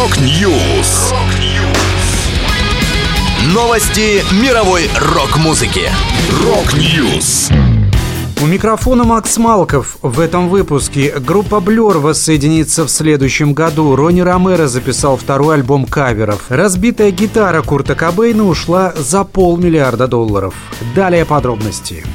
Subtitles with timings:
[0.00, 1.12] Rock News.
[3.52, 5.90] Новости мировой рок-музыки.
[6.42, 7.50] Rock News.
[8.40, 9.98] У микрофона Макс Малков.
[10.00, 13.94] В этом выпуске группа Blur воссоединится в следующем году.
[13.94, 16.46] Ронни Ромеро записал второй альбом каверов.
[16.48, 20.54] Разбитая гитара Курта Кобейна ушла за полмиллиарда долларов.
[20.94, 22.06] Далее подробности.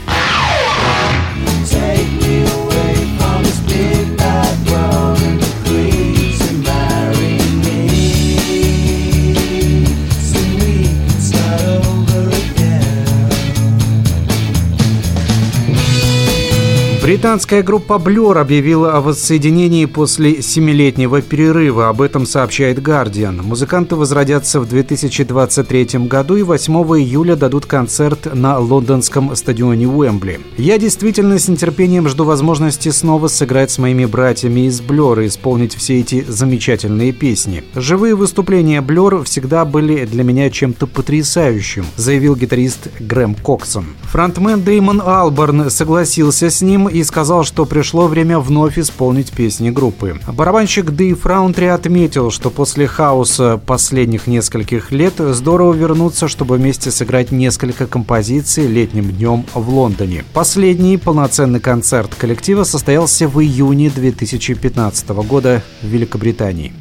[17.06, 21.90] Британская группа Blur объявила о воссоединении после семилетнего перерыва.
[21.90, 23.44] Об этом сообщает Guardian.
[23.44, 30.40] Музыканты возродятся в 2023 году и 8 июля дадут концерт на лондонском стадионе Уэмбли.
[30.58, 35.76] Я действительно с нетерпением жду возможности снова сыграть с моими братьями из Blur и исполнить
[35.76, 37.64] все эти замечательные песни.
[37.76, 43.86] Живые выступления Blur всегда были для меня чем-то потрясающим, заявил гитарист Грэм Коксон.
[44.06, 50.18] Фронтмен Деймон Алборн согласился с ним и сказал, что пришло время вновь исполнить песни группы.
[50.28, 57.32] Барабанщик Дэйв Раунтри отметил, что после хаоса последних нескольких лет здорово вернуться, чтобы вместе сыграть
[57.32, 60.24] несколько композиций летним днем в Лондоне.
[60.34, 66.74] Последний полноценный концерт коллектива состоялся в июне 2015 года в Великобритании.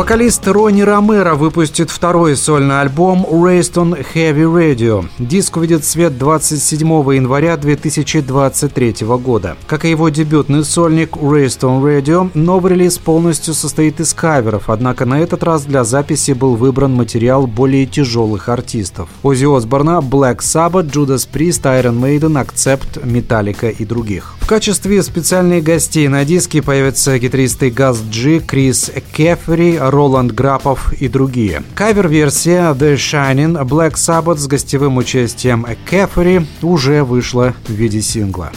[0.00, 5.06] Вокалист Ронни Ромеро выпустит второй сольный альбом Raised on Heavy Radio.
[5.18, 9.58] Диск увидит свет 27 января 2023 года.
[9.66, 15.04] Как и его дебютный сольник Raised on Radio, новый релиз полностью состоит из каверов, однако
[15.04, 19.10] на этот раз для записи был выбран материал более тяжелых артистов.
[19.22, 24.32] Оззи Осборна, Black Sabbath, Judas Priest, Iron Maiden, Accept, Metallica и других.
[24.40, 31.08] В качестве специальных гостей на диске появятся гитаристы Газ Джи, Крис Кефри, Роланд Грапов и
[31.08, 31.62] другие.
[31.74, 38.52] Кавер-версия The Shining Black Sabbath с гостевым участием Кефри уже вышла в виде сингла.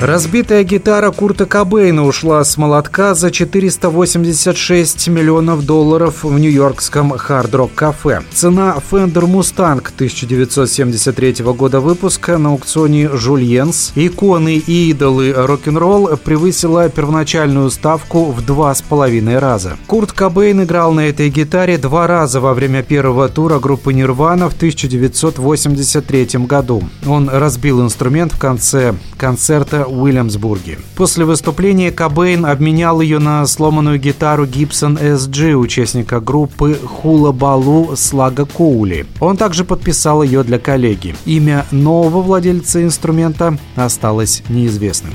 [0.00, 8.22] Разбитая гитара Курта Кобейна ушла с молотка за 486 миллионов долларов в нью-йоркском хард-рок кафе.
[8.32, 17.68] Цена Fender Mustang 1973 года выпуска на аукционе Жульенс иконы и идолы рок-н-ролл превысила первоначальную
[17.68, 19.78] ставку в два с половиной раза.
[19.88, 24.54] Курт Кобейн играл на этой гитаре два раза во время первого тура группы Нирвана в
[24.54, 26.84] 1983 году.
[27.04, 30.78] Он разбил инструмент в конце концерта Уильямсбурге.
[30.96, 38.44] После выступления Кобейн обменял ее на сломанную гитару Gibson SG участника группы Хула Балу Слага
[38.44, 39.06] Коули.
[39.20, 41.14] Он также подписал ее для коллеги.
[41.24, 45.14] Имя нового владельца инструмента осталось неизвестным.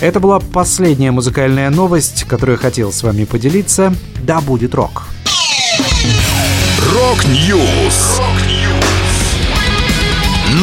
[0.00, 3.94] Это была последняя музыкальная новость, которую я хотел с вами поделиться.
[4.22, 5.04] Да будет рок!
[6.94, 8.18] Rock News!